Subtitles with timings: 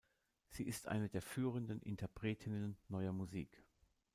[0.49, 3.63] Sie ist eine der führenden Interpretinnen Neuer Musik.